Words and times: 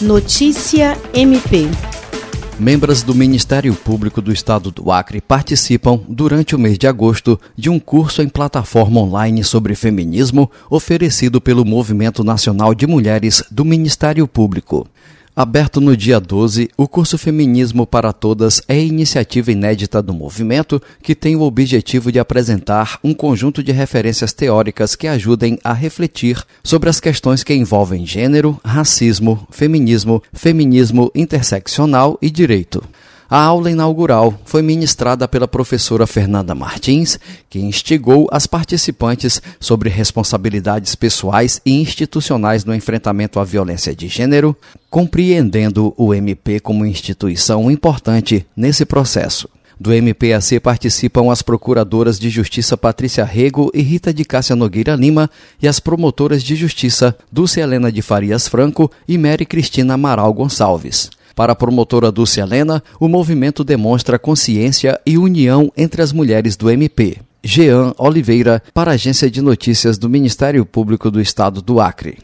Notícia 0.00 0.96
MP. 1.12 1.68
Membros 2.58 3.02
do 3.02 3.14
Ministério 3.14 3.74
Público 3.74 4.22
do 4.22 4.32
Estado 4.32 4.70
do 4.70 4.90
Acre 4.90 5.20
participam, 5.20 6.00
durante 6.08 6.56
o 6.56 6.58
mês 6.58 6.78
de 6.78 6.86
agosto, 6.86 7.38
de 7.54 7.68
um 7.68 7.78
curso 7.78 8.22
em 8.22 8.28
plataforma 8.28 8.98
online 8.98 9.44
sobre 9.44 9.74
feminismo 9.74 10.50
oferecido 10.70 11.38
pelo 11.38 11.66
Movimento 11.66 12.24
Nacional 12.24 12.74
de 12.74 12.86
Mulheres 12.86 13.44
do 13.50 13.62
Ministério 13.62 14.26
Público. 14.26 14.88
Aberto 15.40 15.80
no 15.80 15.96
dia 15.96 16.20
12, 16.20 16.68
o 16.76 16.86
curso 16.86 17.16
Feminismo 17.16 17.86
para 17.86 18.12
Todas 18.12 18.60
é 18.68 18.78
iniciativa 18.78 19.50
inédita 19.50 20.02
do 20.02 20.12
movimento 20.12 20.82
que 21.02 21.14
tem 21.14 21.34
o 21.34 21.40
objetivo 21.40 22.12
de 22.12 22.18
apresentar 22.18 23.00
um 23.02 23.14
conjunto 23.14 23.62
de 23.62 23.72
referências 23.72 24.34
teóricas 24.34 24.94
que 24.94 25.08
ajudem 25.08 25.58
a 25.64 25.72
refletir 25.72 26.44
sobre 26.62 26.90
as 26.90 27.00
questões 27.00 27.42
que 27.42 27.54
envolvem 27.54 28.04
gênero, 28.04 28.60
racismo, 28.62 29.48
feminismo, 29.50 30.22
feminismo 30.30 31.10
interseccional 31.14 32.18
e 32.20 32.30
direito. 32.30 32.84
A 33.30 33.44
aula 33.44 33.70
inaugural 33.70 34.34
foi 34.44 34.60
ministrada 34.60 35.28
pela 35.28 35.46
professora 35.46 36.04
Fernanda 36.04 36.52
Martins, 36.52 37.16
que 37.48 37.60
instigou 37.60 38.26
as 38.32 38.44
participantes 38.44 39.40
sobre 39.60 39.88
responsabilidades 39.88 40.96
pessoais 40.96 41.60
e 41.64 41.80
institucionais 41.80 42.64
no 42.64 42.74
enfrentamento 42.74 43.38
à 43.38 43.44
violência 43.44 43.94
de 43.94 44.08
gênero, 44.08 44.56
compreendendo 44.90 45.94
o 45.96 46.12
MP 46.12 46.58
como 46.58 46.84
instituição 46.84 47.70
importante 47.70 48.44
nesse 48.56 48.84
processo. 48.84 49.48
Do 49.78 49.92
MPAC 49.92 50.58
participam 50.58 51.30
as 51.30 51.40
procuradoras 51.40 52.18
de 52.18 52.28
justiça 52.28 52.76
Patrícia 52.76 53.24
Rego 53.24 53.70
e 53.72 53.80
Rita 53.80 54.12
de 54.12 54.24
Cássia 54.24 54.56
Nogueira 54.56 54.96
Lima 54.96 55.30
e 55.62 55.68
as 55.68 55.78
promotoras 55.78 56.42
de 56.42 56.56
justiça 56.56 57.16
Dulce 57.30 57.60
Helena 57.60 57.92
de 57.92 58.02
Farias 58.02 58.48
Franco 58.48 58.90
e 59.06 59.16
Mary 59.16 59.46
Cristina 59.46 59.94
Amaral 59.94 60.34
Gonçalves. 60.34 61.10
Para 61.34 61.52
a 61.52 61.56
promotora 61.56 62.12
Dulce 62.12 62.40
Helena, 62.40 62.82
o 62.98 63.08
movimento 63.08 63.64
demonstra 63.64 64.18
consciência 64.18 65.00
e 65.06 65.16
união 65.16 65.72
entre 65.76 66.02
as 66.02 66.12
mulheres 66.12 66.56
do 66.56 66.70
MP. 66.70 67.18
Jean 67.42 67.94
Oliveira, 67.96 68.62
para 68.74 68.90
a 68.90 68.94
Agência 68.94 69.30
de 69.30 69.40
Notícias 69.40 69.96
do 69.96 70.10
Ministério 70.10 70.64
Público 70.66 71.10
do 71.10 71.20
Estado 71.20 71.62
do 71.62 71.80
Acre. 71.80 72.18